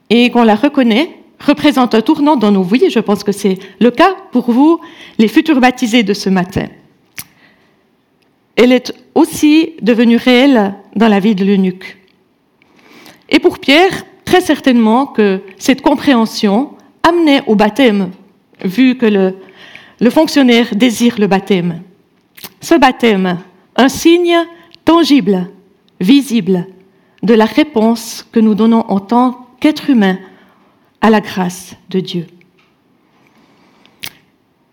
et 0.09 0.29
qu'on 0.29 0.43
la 0.43 0.55
reconnaît, 0.55 1.09
représente 1.39 1.95
un 1.95 2.01
tournant 2.01 2.35
dans 2.35 2.51
nos 2.51 2.63
vies. 2.63 2.89
Je 2.89 2.99
pense 2.99 3.23
que 3.23 3.31
c'est 3.31 3.57
le 3.79 3.91
cas 3.91 4.15
pour 4.31 4.51
vous, 4.51 4.79
les 5.17 5.27
futurs 5.27 5.59
baptisés 5.59 6.03
de 6.03 6.13
ce 6.13 6.29
matin. 6.29 6.67
Elle 8.55 8.71
est 8.71 8.93
aussi 9.13 9.73
devenue 9.81 10.17
réelle 10.17 10.75
dans 10.95 11.07
la 11.07 11.19
vie 11.19 11.35
de 11.35 11.43
l'eunuque. 11.43 11.97
Et 13.29 13.39
pour 13.39 13.59
Pierre, 13.59 14.05
très 14.23 14.41
certainement 14.41 15.05
que 15.05 15.41
cette 15.57 15.81
compréhension 15.81 16.71
amené 17.03 17.41
au 17.47 17.55
baptême, 17.55 18.11
vu 18.63 18.95
que 18.97 19.05
le, 19.05 19.35
le 19.99 20.09
fonctionnaire 20.09 20.75
désire 20.75 21.15
le 21.19 21.27
baptême. 21.27 21.81
Ce 22.61 22.75
baptême, 22.75 23.39
un 23.75 23.89
signe 23.89 24.37
tangible, 24.85 25.49
visible, 25.99 26.67
de 27.23 27.33
la 27.33 27.45
réponse 27.45 28.25
que 28.31 28.39
nous 28.39 28.55
donnons 28.55 28.85
en 28.87 28.99
tant 28.99 29.44
qu'être 29.65 29.89
humain 29.89 30.19
à 31.01 31.09
la 31.09 31.21
grâce 31.21 31.75
de 31.89 31.99
Dieu. 31.99 32.27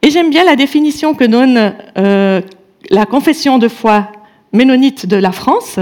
Et 0.03 0.11
j'aime 0.11 0.29
bien 0.29 0.45
la 0.45 0.55
définition 0.55 1.15
que 1.15 1.25
donne 1.25 1.75
euh, 1.97 2.43
la 2.91 3.07
confession 3.07 3.59
de 3.59 3.69
foi 3.69 4.13
ménonite 4.53 5.07
de 5.07 5.17
la 5.17 5.33
France. 5.33 5.79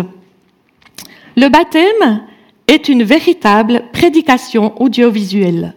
Le 1.36 1.48
baptême 1.48 2.22
est 2.68 2.88
une 2.88 3.02
véritable 3.02 3.82
prédication 3.92 4.80
audiovisuelle 4.80 5.74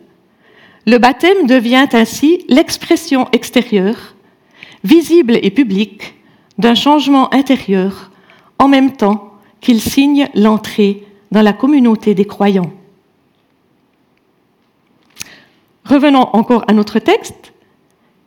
le 0.86 0.98
baptême 0.98 1.48
devient 1.48 1.88
ainsi 1.94 2.44
l'expression 2.50 3.28
extérieure, 3.32 4.16
visible 4.84 5.40
et 5.42 5.50
publique, 5.50 6.16
d'un 6.58 6.76
changement 6.76 7.34
intérieur, 7.34 8.12
en 8.60 8.68
même 8.68 8.92
temps 8.92 9.32
qu'il 9.62 9.80
signe 9.80 10.28
l'entrée 10.36 11.04
dans 11.32 11.42
la 11.42 11.54
communauté 11.54 12.14
des 12.16 12.26
croyants. 12.26 12.72
Revenons 15.86 16.30
encore 16.34 16.64
à 16.68 16.74
notre 16.74 17.00
texte. 17.00 17.54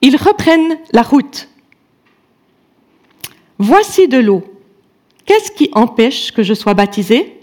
Ils 0.03 0.17
reprennent 0.17 0.79
la 0.93 1.03
route. 1.03 1.49
Voici 3.59 4.09
de 4.09 4.19
l'eau. 4.19 4.45
Qu'est-ce 5.25 5.51
qui 5.51 5.71
empêche 5.73 6.33
que 6.33 6.43
je 6.43 6.55
sois 6.55 6.75
baptisé? 6.75 7.39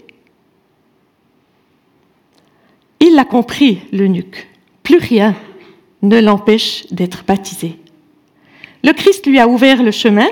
Il 3.00 3.14
l'a 3.14 3.24
compris, 3.24 3.80
l'eunuque 3.92 4.48
plus 4.84 4.98
rien 4.98 5.34
ne 6.02 6.20
l'empêche 6.20 6.86
d'être 6.92 7.24
baptisé. 7.24 7.76
Le 8.84 8.92
Christ 8.92 9.26
lui 9.26 9.40
a 9.40 9.48
ouvert 9.48 9.82
le 9.82 9.90
chemin 9.90 10.28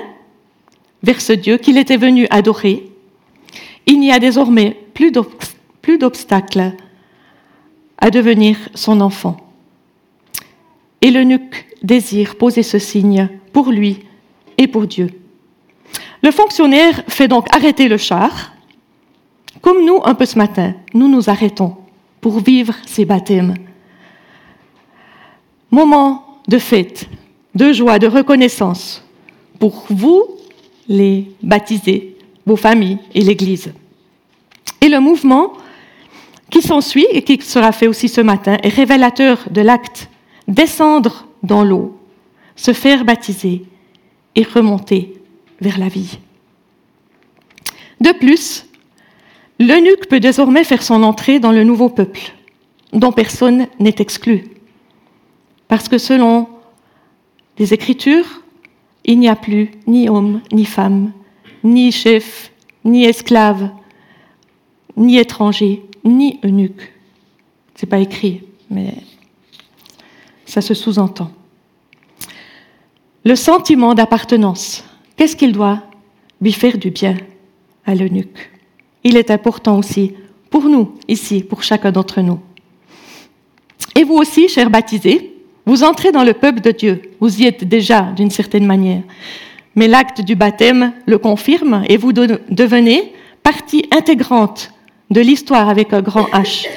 vers 1.01 1.19
ce 1.19 1.33
Dieu 1.33 1.57
qu'il 1.57 1.77
était 1.77 1.97
venu 1.97 2.27
adorer. 2.29 2.89
Il 3.87 3.99
n'y 3.99 4.11
a 4.11 4.19
désormais 4.19 4.77
plus 4.93 5.11
d'obstacles 5.97 6.73
à 7.97 8.11
devenir 8.11 8.57
son 8.75 9.01
enfant. 9.01 9.37
Et 11.03 11.11
l'eunuque 11.11 11.67
désire 11.83 12.35
poser 12.35 12.63
ce 12.63 12.79
signe 12.79 13.29
pour 13.51 13.69
lui 13.69 13.99
et 14.57 14.67
pour 14.67 14.87
Dieu. 14.87 15.09
Le 16.23 16.31
fonctionnaire 16.31 17.03
fait 17.07 17.27
donc 17.27 17.45
arrêter 17.55 17.87
le 17.87 17.97
char. 17.97 18.53
Comme 19.61 19.85
nous, 19.85 19.99
un 20.03 20.15
peu 20.15 20.25
ce 20.25 20.39
matin, 20.39 20.73
nous 20.95 21.07
nous 21.07 21.29
arrêtons 21.29 21.75
pour 22.19 22.39
vivre 22.39 22.73
ces 22.87 23.05
baptêmes 23.05 23.53
moment 25.73 26.37
de 26.47 26.59
fête, 26.59 27.09
de 27.55 27.73
joie, 27.73 27.97
de 27.97 28.07
reconnaissance 28.07 29.03
pour 29.59 29.85
vous, 29.89 30.23
les 30.87 31.31
baptisés, 31.41 32.15
vos 32.45 32.55
familles 32.55 32.99
et 33.15 33.21
l'Église. 33.21 33.73
Et 34.81 34.89
le 34.89 34.99
mouvement 34.99 35.53
qui 36.51 36.61
s'ensuit 36.61 37.07
et 37.11 37.23
qui 37.23 37.41
sera 37.41 37.71
fait 37.71 37.87
aussi 37.87 38.07
ce 38.07 38.21
matin 38.21 38.57
est 38.61 38.69
révélateur 38.69 39.39
de 39.49 39.61
l'acte 39.61 40.09
descendre 40.47 41.27
dans 41.43 41.63
l'eau, 41.63 41.97
se 42.55 42.73
faire 42.73 43.05
baptiser 43.05 43.65
et 44.35 44.43
remonter 44.43 45.13
vers 45.61 45.77
la 45.77 45.87
vie. 45.87 46.19
De 48.01 48.11
plus, 48.11 48.65
l'eunuque 49.59 50.07
peut 50.07 50.19
désormais 50.19 50.63
faire 50.63 50.83
son 50.83 51.03
entrée 51.03 51.39
dans 51.39 51.51
le 51.51 51.63
nouveau 51.63 51.89
peuple, 51.89 52.33
dont 52.91 53.11
personne 53.11 53.67
n'est 53.79 53.95
exclu. 53.99 54.45
Parce 55.67 55.87
que 55.87 55.97
selon 55.97 56.47
les 57.57 57.73
Écritures, 57.73 58.43
il 59.05 59.19
n'y 59.19 59.29
a 59.29 59.35
plus 59.35 59.71
ni 59.87 60.09
homme, 60.09 60.41
ni 60.51 60.65
femme, 60.65 61.11
ni 61.63 61.91
chef, 61.91 62.51
ni 62.83 63.05
esclave, 63.05 63.69
ni 64.97 65.17
étranger, 65.17 65.83
ni 66.03 66.39
eunuque. 66.43 66.91
Ce 67.75 67.85
n'est 67.85 67.89
pas 67.89 67.99
écrit, 67.99 68.43
mais 68.69 68.93
ça 70.53 70.61
se 70.61 70.75
sous-entend. 70.75 71.31
Le 73.25 73.35
sentiment 73.35 73.95
d'appartenance, 73.95 74.83
qu'est-ce 75.15 75.35
qu'il 75.35 75.51
doit 75.51 75.81
lui 76.39 76.51
faire 76.51 76.77
du 76.77 76.91
bien 76.91 77.17
à 77.87 77.95
l'eunuque? 77.95 78.51
Il 79.03 79.17
est 79.17 79.31
important 79.31 79.79
aussi 79.79 80.13
pour 80.51 80.65
nous, 80.65 80.93
ici, 81.07 81.41
pour 81.41 81.63
chacun 81.63 81.91
d'entre 81.91 82.21
nous. 82.21 82.39
Et 83.95 84.03
vous 84.03 84.13
aussi, 84.13 84.47
chers 84.47 84.69
baptisés, 84.69 85.33
vous 85.65 85.83
entrez 85.83 86.11
dans 86.11 86.23
le 86.23 86.35
peuple 86.35 86.61
de 86.61 86.69
Dieu. 86.69 87.01
Vous 87.19 87.41
y 87.41 87.45
êtes 87.45 87.63
déjà, 87.63 88.01
d'une 88.15 88.29
certaine 88.29 88.67
manière. 88.67 89.01
Mais 89.73 89.87
l'acte 89.87 90.21
du 90.21 90.35
baptême 90.35 90.93
le 91.07 91.17
confirme 91.17 91.83
et 91.89 91.97
vous 91.97 92.13
devenez 92.13 93.11
partie 93.41 93.87
intégrante 93.89 94.71
de 95.09 95.21
l'histoire 95.21 95.67
avec 95.67 95.93
un 95.93 96.03
grand 96.03 96.25
H, 96.25 96.67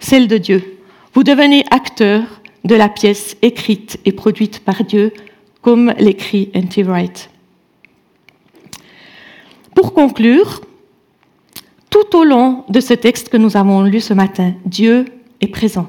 celle 0.00 0.26
de 0.26 0.38
Dieu. 0.38 0.78
Vous 1.12 1.22
devenez 1.22 1.66
acteur 1.70 2.35
de 2.66 2.74
la 2.74 2.88
pièce 2.88 3.36
écrite 3.42 3.98
et 4.04 4.12
produite 4.12 4.60
par 4.60 4.82
Dieu, 4.84 5.12
comme 5.62 5.94
l'écrit 5.98 6.50
N.T. 6.52 6.82
Wright. 6.82 7.30
Pour 9.74 9.94
conclure, 9.94 10.62
tout 11.90 12.16
au 12.16 12.24
long 12.24 12.64
de 12.68 12.80
ce 12.80 12.92
texte 12.92 13.28
que 13.28 13.36
nous 13.36 13.56
avons 13.56 13.82
lu 13.82 14.00
ce 14.00 14.14
matin, 14.14 14.54
Dieu 14.64 15.04
est 15.40 15.46
présent. 15.46 15.86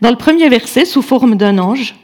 Dans 0.00 0.10
le 0.10 0.16
premier 0.16 0.48
verset, 0.48 0.84
sous 0.84 1.02
forme 1.02 1.36
d'un 1.36 1.58
ange, 1.58 1.94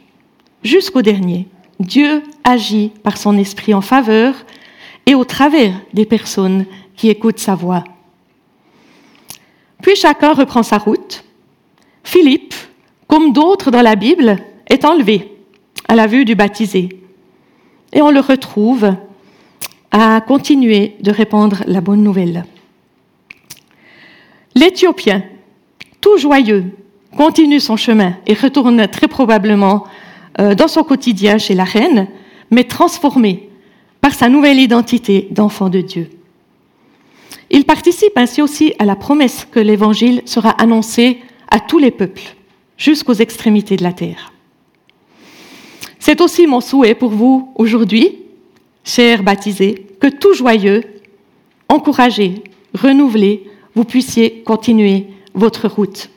jusqu'au 0.63 1.01
dernier, 1.01 1.47
Dieu 1.79 2.23
agit 2.45 2.91
par 3.03 3.17
son 3.17 3.37
esprit 3.37 3.73
en 3.73 3.81
faveur 3.81 4.35
et 5.05 5.15
au 5.15 5.25
travers 5.25 5.73
des 5.93 6.05
personnes 6.05 6.65
qui 6.95 7.09
écoutent 7.09 7.39
sa 7.39 7.55
voix. 7.55 7.83
Puis 9.81 9.95
chacun 9.95 10.33
reprend 10.33 10.63
sa 10.63 10.77
route. 10.77 11.25
Philippe, 12.03 12.53
comme 13.15 13.31
d'autres 13.31 13.71
dans 13.71 13.81
la 13.81 13.95
Bible, 13.95 14.35
est 14.67 14.83
enlevé 14.83 15.31
à 15.87 15.95
la 15.95 16.05
vue 16.05 16.25
du 16.25 16.35
baptisé. 16.35 16.89
Et 17.93 18.01
on 18.01 18.11
le 18.11 18.19
retrouve 18.19 18.93
à 19.89 20.19
continuer 20.19 20.97
de 20.99 21.11
répandre 21.11 21.63
la 21.65 21.79
bonne 21.79 22.03
nouvelle. 22.03 22.43
L'Éthiopien, 24.53 25.23
tout 26.01 26.17
joyeux, 26.17 26.65
continue 27.15 27.61
son 27.61 27.77
chemin 27.77 28.17
et 28.27 28.33
retourne 28.33 28.85
très 28.89 29.07
probablement 29.07 29.85
euh, 30.41 30.53
dans 30.53 30.67
son 30.67 30.83
quotidien 30.83 31.37
chez 31.37 31.55
la 31.55 31.63
reine, 31.63 32.09
mais 32.51 32.65
transformé 32.65 33.47
par 34.01 34.13
sa 34.13 34.27
nouvelle 34.27 34.59
identité 34.59 35.29
d'enfant 35.31 35.69
de 35.69 35.79
Dieu. 35.79 36.09
Il 37.49 37.63
participe 37.63 38.17
ainsi 38.17 38.41
aussi 38.41 38.73
à 38.77 38.83
la 38.83 38.97
promesse 38.97 39.47
que 39.49 39.61
l'Évangile 39.61 40.21
sera 40.25 40.49
annoncé 40.49 41.21
à 41.49 41.61
tous 41.61 41.77
les 41.77 41.91
peuples, 41.91 42.35
jusqu'aux 42.77 43.13
extrémités 43.13 43.75
de 43.75 43.83
la 43.83 43.93
terre. 43.93 44.33
C'est 45.99 46.21
aussi 46.21 46.45
mon 46.45 46.61
souhait 46.61 46.95
pour 46.95 47.09
vous 47.09 47.51
aujourd'hui, 47.55 48.19
chers 48.83 49.23
baptisés, 49.23 49.87
que 49.99 50.07
tout 50.07 50.33
joyeux, 50.33 50.83
encouragé, 51.67 52.43
renouvelé, 52.73 53.49
vous 53.73 53.85
puissiez 53.85 54.43
continuer 54.43 55.07
votre 55.33 55.67
route. 55.67 56.09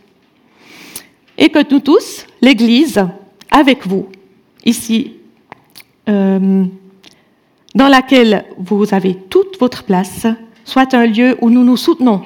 Et 1.36 1.48
que 1.48 1.62
nous 1.70 1.80
tous, 1.80 2.26
l'Église, 2.42 3.06
avec 3.50 3.86
vous, 3.86 4.08
ici, 4.64 5.14
euh, 6.08 6.64
dans 7.74 7.88
laquelle 7.88 8.44
vous 8.58 8.86
avez 8.92 9.14
toute 9.14 9.58
votre 9.58 9.84
place, 9.84 10.26
soit 10.64 10.94
un 10.94 11.06
lieu 11.06 11.36
où 11.40 11.48
nous 11.48 11.64
nous 11.64 11.76
soutenons 11.76 12.22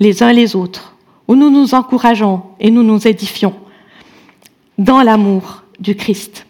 les 0.00 0.22
uns 0.22 0.32
les 0.32 0.56
autres, 0.56 0.96
où 1.30 1.36
nous 1.36 1.48
nous 1.48 1.74
encourageons 1.76 2.42
et 2.58 2.72
nous 2.72 2.82
nous 2.82 3.06
édifions 3.06 3.54
dans 4.78 5.00
l'amour 5.00 5.62
du 5.78 5.94
Christ. 5.94 6.44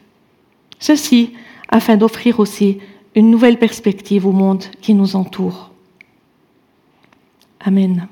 Ceci 0.78 1.34
afin 1.68 1.98
d'offrir 1.98 2.40
aussi 2.40 2.78
une 3.14 3.30
nouvelle 3.30 3.58
perspective 3.58 4.26
au 4.26 4.32
monde 4.32 4.64
qui 4.80 4.94
nous 4.94 5.16
entoure. 5.16 5.70
Amen. 7.60 8.08